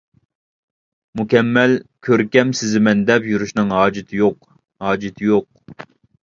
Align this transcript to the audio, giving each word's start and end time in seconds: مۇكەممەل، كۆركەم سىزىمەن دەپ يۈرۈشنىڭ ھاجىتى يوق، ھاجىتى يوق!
مۇكەممەل، 1.19 1.75
كۆركەم 2.07 2.53
سىزىمەن 2.61 3.03
دەپ 3.11 3.27
يۈرۈشنىڭ 3.33 3.75
ھاجىتى 3.77 4.19
يوق، 4.23 4.41
ھاجىتى 4.87 5.29
يوق! 5.31 5.87